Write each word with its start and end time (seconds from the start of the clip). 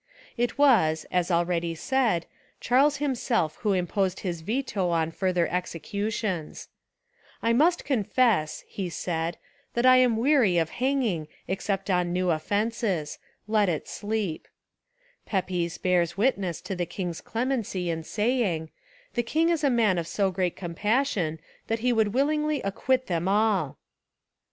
It 0.35 0.57
was, 0.57 1.05
as 1.11 1.29
already 1.29 1.75
said, 1.75 2.25
Charles 2.59 2.97
him 2.97 3.13
self 3.13 3.57
who 3.57 3.73
imposed 3.73 4.21
his 4.21 4.41
veto 4.41 4.89
on 4.89 5.11
further 5.11 5.47
execu 5.47 6.11
tions. 6.11 6.69
"I 7.43 7.53
must 7.53 7.85
confess," 7.85 8.63
he 8.67 8.89
said, 8.89 9.37
"that 9.75 9.85
I 9.85 9.97
am 9.97 10.17
weary 10.17 10.57
of 10.57 10.71
hanging 10.81 11.27
except 11.47 11.91
on 11.91 12.11
new 12.11 12.31
offences: 12.31 13.19
let 13.47 13.69
It 13.69 13.87
sleep." 13.87 14.47
Pepys 15.27 15.77
bears 15.77 16.17
witness 16.17 16.61
to 16.61 16.75
the 16.75 16.87
king's 16.87 17.21
clemency 17.21 17.91
in 17.91 18.01
saying,— 18.01 18.71
"The 19.13 19.21
king 19.21 19.49
is 19.49 19.63
a 19.63 19.69
man 19.69 19.99
of 19.99 20.07
so 20.07 20.31
great 20.31 20.55
compassion 20.55 21.39
that 21.67 21.81
he 21.81 21.93
would 21.93 22.07
willingly 22.11 22.59
acquit 22.63 23.05
289 23.05 23.05
Essays 23.05 23.05
and 23.05 23.05
Literary 23.05 23.05
Studies 23.05 23.07
them 23.07 23.27
all." 23.27 23.77